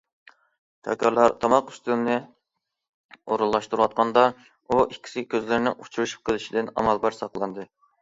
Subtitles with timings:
[0.87, 2.15] چاكارلار تاماق ئۈستىلىنى
[3.29, 7.73] ئورۇنلاشتۇرۇۋاتقاندا ئۇ ئىككىسى كۆزلىرىنىڭ ئۇچرىشىپ قېلىشىدىن ئامال بار ساقلاندى.